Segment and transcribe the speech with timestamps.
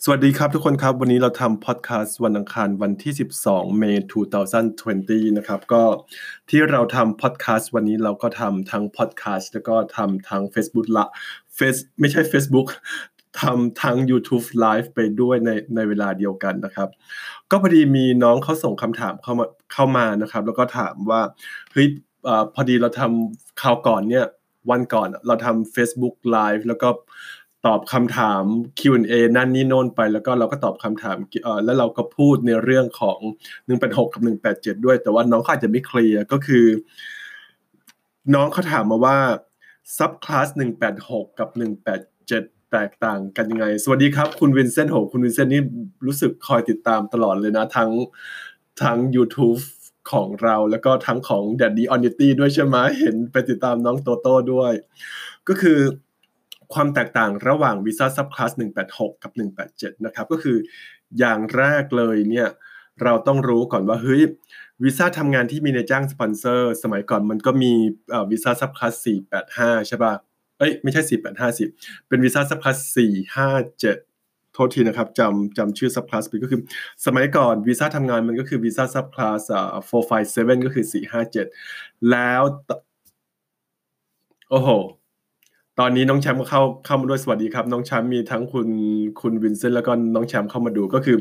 [0.00, 3.12] สวัสดีครับทุกคนครับวันนี้เราทำพอดแคสต์วันอังคารวันที่
[3.44, 4.26] 12 เมษายน
[5.28, 5.82] 2020 นะครับก็
[6.48, 11.04] ที่เราทำพอดแคสต์วันนี้เราก็ทำทั้งพอดแคสต์แล้วก็ทำทั้ง Facebook ละ
[11.54, 12.68] เฟซไม่ใช่ Facebook
[13.40, 16.88] ทำทั้ง YouTube Live ไปด้วยในในเวลาเดียวกันนะครับ
[17.50, 21.22] ก็พอดีมีน้องเขาส่งคำถามเข้ามาเข้ามานะครับ แล้วก็ถามว่า
[21.72, 21.88] เฮ้ย
[22.54, 24.26] พอดีเราทำข่าวก่อนเนี่ย
[24.70, 26.88] วันก่อนเราทำ Facebook Live แล้วก็
[27.66, 28.42] ตอบคำถาม
[28.80, 31.16] Q&A นั่นนี่โน่นไป แล้วก็เราก็ตอบคำถาม
[31.64, 33.18] แล้วเราก็พูดในเรื่องของ
[33.66, 36.66] 186 กับ 187 ด้วย แต่ว่าน้องเขาอาจจะไม่เคลียร์ก็คือ
[38.34, 39.16] น้องเขาถามมาว่า
[39.96, 40.48] subclass
[40.88, 45.62] 186 กับ 187 แตกต่างกันยังไง สวัสดีครับ คุณวินเซนโหคุณวินเซนต์นี่
[46.06, 47.90] รู้สึกคอยติดตามตลอดเลยนะ ทั้ง
[48.82, 49.60] ทั้ง YouTube
[50.12, 54.72] ของเราแล้วก็ทั้งของ Daddy o n i t y ด้วยใช่ไหมเห็นไปติดตามน้องโตโต้ด้วย
[55.48, 55.78] ก็คือ
[56.74, 58.50] ความแตกต่างระหว่างวีซ่า subclass
[58.86, 59.32] 186 กับ
[59.68, 60.56] 187 นะครับ ก็คือ
[61.18, 62.48] อย่างแรกเลยเนี่ย
[63.02, 64.22] เราต้องรู้ก่อนว่าเฮ้ย
[64.82, 67.72] วีซ่าทำงานที่มีนายจ้างสปอนเซอร์ สมัยก่อนมันก็มี
[68.30, 69.06] วีซ่า subclass
[69.46, 70.12] 485 ใช่ป่ะ
[70.58, 71.64] เอ้ยไม่ใช่ 485สิ
[72.08, 72.76] เป็นวีซ่า subclass
[73.80, 76.60] 457โทษทีนะครับจำจำชื่อ subclass ไปก็คือ
[77.06, 79.82] สมัยก่อนวีซ่าทำงานมันก็คือวีซ่า subclass อ่า
[80.58, 80.84] 457ก็คือ
[81.48, 82.42] 457แล้ว
[84.50, 84.70] โอ้โห
[85.80, 88.68] ตอนนี้น้องแชมป์เข้าเข้ามาด้วยสวัสดีครับ น้องแชมป์มีทั้งคุณ
[89.20, 91.16] คุณวินเซนต์แล้วก็น้องแชมป์เข้ามาดูก็คือ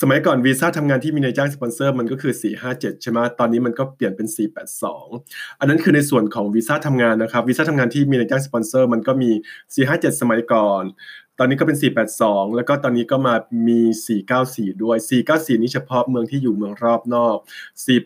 [0.00, 2.32] สมัยก่อนวีซ่าทำงานที่มีนายจ้างสปอนเซอร์มันก็คือ
[2.68, 4.26] 457 ใช่ไหมตอนนี้มันก็เปลี่ยนเป็น
[4.94, 9.30] 482 อันนั้นคือในส่วนของวีซ่าทำงานนะครับวีซ่าทำงานที่มีนายจ้างสปอนเซอร์มันก็มี
[9.76, 10.82] 457 สมัยก่อน
[11.38, 11.78] ตอนนี้ก็เป็น
[12.16, 13.34] 482 แล้วก็ตอนนี้ก็มา
[13.68, 13.80] มี
[14.32, 17.36] 494 ด้วย 494 นี้เฉพาะเมืองที่อยู่เมืองรอบนอก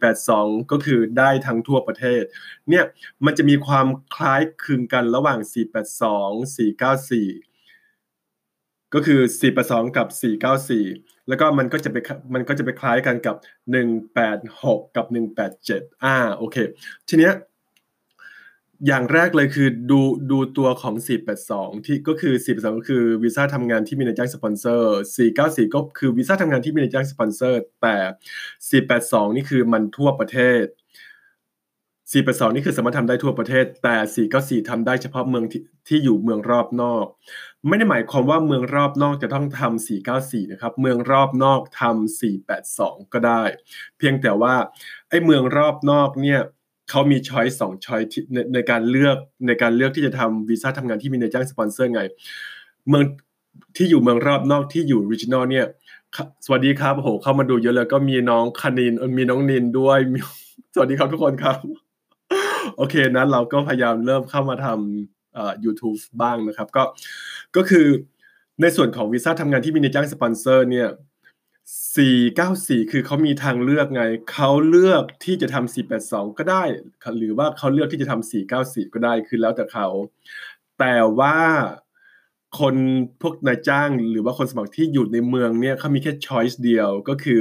[0.00, 2.22] 482 ก็คือได้ทั้งทั่วประเทศ
[2.68, 2.84] เนี่ย
[3.24, 6.82] มันจะมีความคล้ายคลึงกันระหว่าง 482
[7.46, 9.20] 494ก็คือ
[9.58, 10.08] 482 กับ
[10.68, 11.96] 494 แล้วก็มันก็จะไป
[12.34, 13.36] มันก็จะไปคล้ายกันกับ
[14.16, 15.06] 186 กับ
[15.54, 16.56] 187 อ่า โอเค
[17.08, 17.34] ทีเนี้ย
[18.86, 20.00] อย่างแรกเลยคือดู
[20.30, 20.94] ดูตัวของ
[21.40, 30.64] 482 ที่ก็คือ 482 ก็คือวีซ่าทำงานที่มีนายจ้างสปอนเซอร์ 494 ก็คือวีซ่าทำงานที่มีนายจ้างสปอนเซอร์ แต่ 482 นี่คือมันทั่วประเทศ
[32.12, 37.06] 482 นี่คือสามารถทำได้ทั่วประเทศ แต่ 494 ทำได้เฉพาะเมืองที่ที่อยู่เมืองรอบนอก
[37.68, 42.20] ไม่ได้หมายความว่าเมืองรอบนอกจะต้องทำ494 นะครับ เมืองรอบนอกทำ
[42.60, 43.42] 482 ก็ได้
[43.98, 44.54] เพียงแต่ว่า
[45.08, 46.40] ไอ้เมืองรอบนอกเนี่ย
[46.90, 49.16] เขามี choice สอง choice ในในการเลือก
[49.46, 52.02] ในการเลือกที่จะทำวีซ่าทำงานที่มีนายจ้างสปอนเซอร์ไง
[52.88, 53.04] เมือง
[53.76, 55.66] ที่อยู่เมืองรอบนอกที่อยู่ regional เนี่ย
[56.44, 59.98] สวัสดีครับโหเข้ามาดูเยอะเลยก็มีน้องคานินมีน้องนินด้วย
[60.74, 61.56] สวัสดีครับทุกคนครับ
[62.76, 66.82] โอเคนะเราก็พยายามเริ่มเข้ามาทำอ่า YouTube บ้างนะครับ ก็
[67.56, 67.86] ก็คือ
[68.60, 70.88] ในส่วนของวีซ่าทำงานที่มีนายจ้างสปอนเซอร์เนี่ย
[71.80, 74.02] 494 คือเขามีทางเลือกไง
[74.32, 76.62] เขาเลือกที่จะทำ482 ก็ได้
[77.18, 79.88] หรือว่าเขาเลือกที่จะทำ494 ก็ได้ คือแล้วแต่เขา
[80.78, 81.36] แต่ว่า
[82.60, 82.76] คน
[83.22, 87.40] พวกนายจ้างหรือว่าคนสมัครที่อยู่ในเมืองเนี่ยเขามีแค่ choice เดียวก็คือ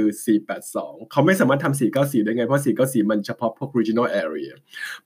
[0.56, 4.50] 482 เขาไม่สามารถทำ494 ได้ไง เพราะ 494 มันเฉพาะพวก regional area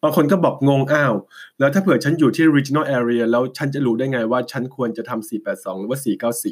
[0.02, 1.14] บางคนก็บอกงงอ้าว
[1.58, 5.98] แล้วถ้าเผื่อฉันอยู่ที่ regional area แล้วฉันจะรู้ได้ไงว่าฉันควรจะทำ482 หรือว่า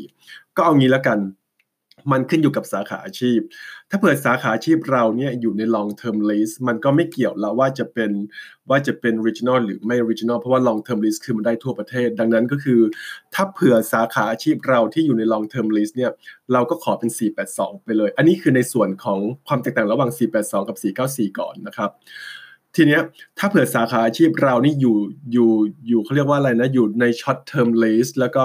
[0.00, 1.20] 494 ก็เอางี้แล้วกัน
[2.12, 3.40] มันขึ้นอยู่กับสาขาอาชีพ
[3.90, 8.10] ถ้าเปิดสาขาอาชีพเราเนี่ยอยู่ใน long term list มันก็ไม่เกี่ยวแล้วว่าจะเป็น
[8.70, 12.80] ว่าจะเป็น regional หรือไม่ regional เพราะว่า long term list คือมันได้ทั่วประเทศ ดังนั้นก็คือ
[13.34, 16.10] ถ้าเผื่อสาขาอาชีพเราที่อยู่ใน long term list เนี่ย
[16.52, 17.10] เราก็ขอเป็น
[17.48, 19.18] 482 ไปเลย อันนี้คือในส่วนของ
[19.48, 20.10] ความแตกต่างระหว่าง
[20.40, 20.76] 482 กับ
[21.08, 21.90] 494 ก่อนนะครับ
[22.76, 23.02] ทีเนี้ย
[23.38, 24.96] ถ้าเผื่อสาขาอาชีพเรานี่อยู่
[25.32, 25.50] อยู่
[25.88, 28.44] อยู่เขาเรียกว่าอะไรนะ อยู่ใน short term list แล้วก็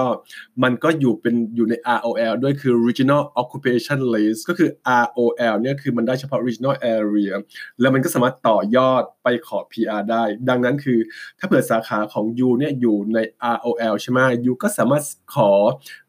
[0.62, 4.70] มันก็อยู่เป็นอยู่ใน ROL ด้วยคือ regional occupation list ก็คือ
[5.04, 7.32] ROL เนี่ยคือมันได้เฉพาะ regional area
[7.80, 10.98] แล้วมันก็สามารถต่อยอดไปขอ PR ได้ ดังนั้นคือ
[11.38, 13.18] ถ้าเผื่อสาขาของ U เนี่ยอยู่ใน
[13.56, 14.18] ROL ใช่ไหม
[14.50, 15.04] U ก็สามารถ
[15.34, 15.50] ขอ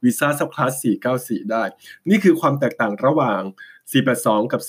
[0.04, 0.74] วีซ่า subclass
[1.14, 1.64] 494 ได้
[2.10, 3.42] นี่คือความแตกต่างระหว่าง
[3.92, 4.62] 482 กับ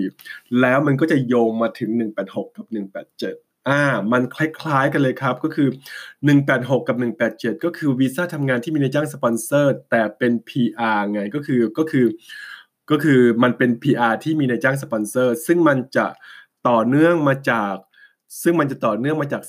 [0.00, 1.90] 494 แล้วมันก็จะโยงมาถึง
[2.24, 3.82] 186 กับ 187อ่า
[4.12, 5.68] มันคลคล้ายๆกันเลยครับก็คือ
[6.28, 6.96] 186 กับ
[7.30, 12.06] 187 ก็คือวีซ่าทำงานที่มีนายจ้างสปอนเซอร์ แต่เป็น PR ไงก็คือก็คือ
[12.90, 16.06] ก็คือมันเป็น PR ที่มีนายจ้างสปอนเซอร์ ซึ่งมันจะ
[16.68, 17.74] ต่อเนื่องมาจาก
[18.42, 19.42] ซึ่งมันจะต่อเนื่องมาจาก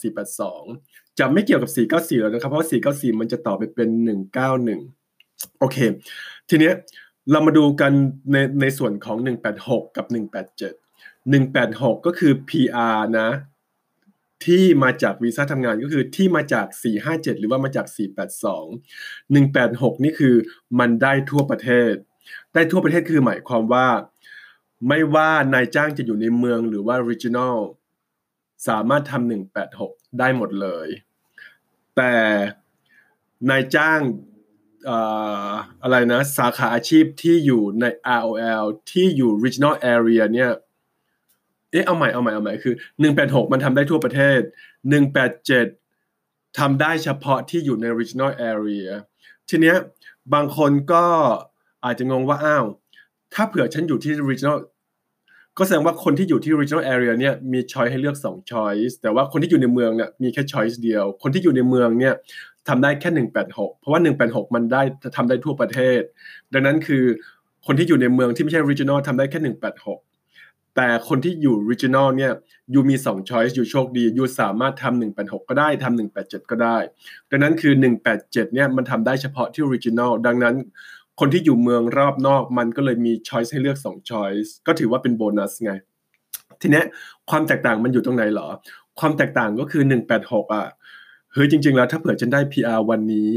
[0.56, 3.90] 482 จะไม่เกี่ยวกับ 494 แล้วนะครับ เพราะ494 มันจะต่อไปเป็น
[4.74, 5.78] 191 โอเค
[6.50, 6.74] ทีเนี้ย
[7.32, 7.92] เรามาดูกัน
[8.32, 9.18] ในในส่วนของ
[9.58, 10.06] 186 กับ
[10.72, 13.30] 187 186 ก็คือ PR นะ
[14.46, 16.68] ที่มาจากวีซ่าทำงานก็คือที่มาจาก
[17.04, 17.86] 457 หรือว่ามาจาก
[18.56, 20.36] 482 186 นี่คือ
[20.80, 21.94] มันได้ทั่วประเทศ
[22.54, 23.88] ได้ทั่วประเทศคือหมายความว่า
[24.88, 27.58] ไม่ว่านายจ้างจะอยู่ในเมืองหรือว่า regional
[28.68, 29.32] สามารถทำ
[29.70, 30.88] 186 ได้หมดเลย
[31.96, 32.16] แต่
[33.50, 34.00] นายจ้าง
[35.84, 37.86] อะไรนะ สาขาอาชีพที่อยู่ใน
[38.20, 40.52] ROL ที่อยู่ regional area เนี่ย
[41.72, 42.76] เอ๊ะเอาใหม่เอาใหม่เอาใหม่คือ
[43.14, 44.40] 186 มันทำได้ทั่วประเทศ
[45.70, 48.90] 187ทำได้เฉพาะที่อยู่ใน regional area
[49.50, 49.78] ทีเนี้ย
[50.34, 51.06] บางคนก็
[51.86, 52.66] อาจจะงงว่าอ้าว
[53.34, 54.58] ถ้าเผื่อฉันอยู่ที่ regional
[55.58, 62.14] ก็แสดงว่าคนที่อยู่ที่ regional area เนี่ยมี choice ให้เลือก2 choice แต่ว่าคนที่อยู่ในเมืองเนี่ยมีแค่ choice เดียว คนที่อยู่ในเมืองเนี่ย
[62.70, 64.82] ทำได้แค่ 186 เพราะว่า 186 มันได้
[65.18, 66.02] ทำได้ทั่วประเทศ
[66.54, 67.04] ดังนั้นคือ
[67.66, 72.32] คนที่อยู่ในเมืองที่ไม่ใช่ regional ทำได้แค่ 186 แต่คนที่อยู่ regional เนี่ย
[72.74, 76.78] ยูมี 2 choice อยู่โชคดียูสามารถทำ186 ก็ได้ทำ187 ก็ได้
[77.32, 77.74] ดังนั้นคือ
[78.10, 80.56] 187 เนี่ยมันทำได้เฉพาะที่ regional ดังนั้น
[81.20, 85.74] คนที่อยู่เมืองรอบนอกมันก็เลยมี choice ให้เลือก 2 choice ก็ถือว่าเป็นโบนัสไง
[86.62, 86.86] ทีเนี้ย
[87.30, 88.48] ความแตกต่างมันอยู่ตรงไหนหรอ
[89.00, 89.84] ความแตกต่างก็คือ
[90.20, 90.68] 186 อะ
[91.34, 93.30] เฮ้ยจริง ๆ แล้วถ้าเผื่อฉันได้ PR วันนี้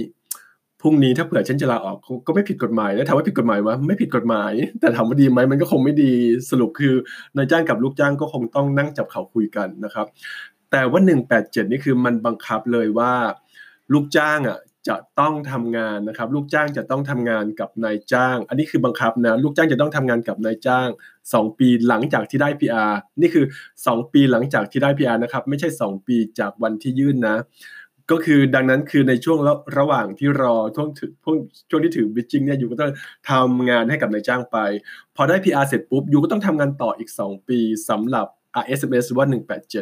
[0.81, 6.13] พรุ่งนี้ถ้าเผื่อฉันจะลาออกก็ไม่ผิดกฎหมายนะถามว่าผิดกฎหมายวะไม่ผิดกฎหมาย แต่ถามว่าดีไหมมันก็คงไม่ดี
[6.51, 6.95] สรุปคือ
[7.37, 10.07] นายจ้างกับลูกจ้างก็คงต้องนั่งจับเขาคุยกันนะครับ
[10.71, 11.01] แต่ว่า
[11.37, 13.13] 187 นี่คือมันบังคับเลยว่า
[13.93, 14.59] ลูกจ้างอะ
[14.89, 20.89] จะต้องทำงานนะครับ ลูกจ้างจะต้องทำงานกับนายจ้าง อันนี้คือบังคับนะลูกจ้างจะต้องทำงานกับนายจ้าง
[21.23, 23.45] 2 ปีหลังจากที่ได้ PR นี่คือ
[23.81, 27.37] 2 ปีหลังจากที่ได้ PR นะครับไม่ใช่ 2 ปีจากวันที่ยื่นนะ
[28.11, 29.39] ก็คือดังนั้นคือในช่วง
[29.79, 31.11] ระหว่างที่รอช่วงถึง
[31.71, 32.93] ช่วงที่ถือบิจจิงเนี่ยยูก็ต้อง
[33.31, 34.59] ทำงานให้กับนายจ้างไป
[35.17, 37.59] พอได้ PR เสร็จปุ๊บยูก็ต้องทำงานต่ออีก 2 ปี
[37.89, 38.27] สำหรับ
[38.63, 39.27] RSMS ว่า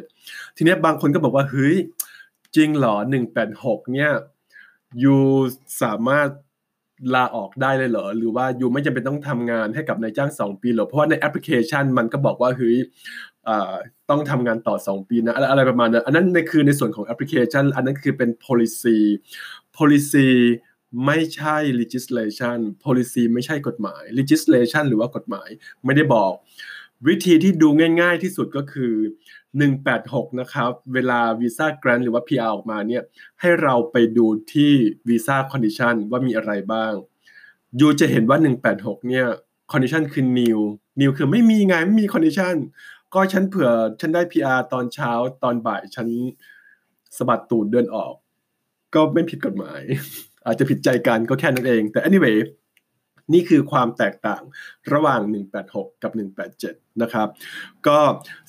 [0.01, 1.77] 187 ทีนี้บางคนก็บอกว่าเฮ้ย
[2.57, 2.95] จริงเหรอ
[3.45, 4.11] 186 เนี่ย
[5.03, 5.17] ยู
[5.83, 6.29] สามารถ
[7.15, 12.77] ลาออกได้เลยเหรอ หรือว่า you ไม่จำเป็นต้องทำงานให้กับนายจ้าง 2 ปีหรอ เพราะว่าในแอปพลิเคชันมันก็บอกว่าเฮ้ย
[14.11, 18.99] ต้องทำงานต่อ 2 ปีนะอะไรประมาณนั้นอันนั้นในคือในส่วนของแอปพลิเคชัน อันนั้นคือเป็น policy
[19.77, 20.29] policy
[21.07, 25.49] ไม่ใช่ legislation policy ไม่ใช่กฎหมาย legislation หรือว่ากฎหมาย
[25.85, 26.33] ไม่ได้บอก
[27.09, 27.69] วิธีที่ดู
[28.01, 28.95] ง่ายๆที่สุดก็คือ
[29.65, 33.03] 186 นะครับ เวลาวีซ่า grant หรือว่า PR ออกมาเนี่ย
[33.41, 34.73] ให้เราไปดูที่
[35.09, 36.93] วีซ่า condition ว่ามีอะไรบ้าง
[37.81, 38.39] you จะเห็นว่า
[38.73, 39.27] 186 เนี่ย
[39.73, 40.61] คอนดิชันคือ new
[41.01, 42.55] new คือไม่มีไงไม่มี condition
[43.15, 43.71] ก็ฉันเผื่อ
[44.01, 45.13] ฉันได้ PR ตอนเช้า
[45.43, 46.09] ตอนบ่ายฉัน
[47.17, 48.15] สะบัดตูดเดินออก
[48.95, 49.83] ก็ไม่ผิดกฎหมาย
[50.47, 52.39] อาจจะผิดใจกันก็แค่นั้นเอง แต่ anyway
[53.33, 54.43] นี่คือความแตกต่าง
[54.93, 55.21] ระหว่าง
[55.63, 56.13] 186 กับ
[56.57, 57.29] 187 นะครับ
[57.87, 57.99] ก็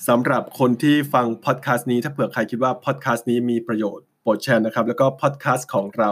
[0.08, 6.10] สำหรับคนที่ฟังพอดแคสต์นี้ถ้าเผื่อใครคิดว่าพอดแคสต์นี้มีประโยชน์ โปรดแชร์นะครับ แล้วก็พอดแคสต์ของเรา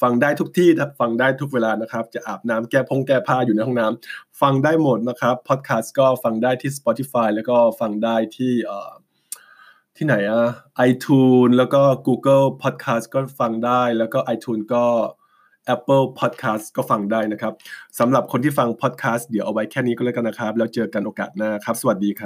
[0.00, 0.68] ฟังได้ทุกที่
[1.00, 8.54] ฟังได้ทุกเวลานะครับ จะอาบน้ำแก้พงแก้ผ้าอยู่ในห้องน้ำฟังได้หมดนะครับพอดแคสต์ก็ฟังได้ที่ Spotify แล้วก็ฟังได้ที่
[9.96, 10.44] ที่ไหนอะ
[10.88, 14.84] iTunes แล้วก็ Google Podcast ก็ฟังได้แล้วก็ iTunes ก็
[15.74, 17.52] Apple Podcast ก็ฟังได้นะครับ
[17.98, 22.20] สำหรับคนที่ฟัง podcast เดี๋ยวเอาไว้แค่นี้ก็แล้วกันนะครับ แล้วเจอกันโอกาสหน้าครับ สวัสดีครับ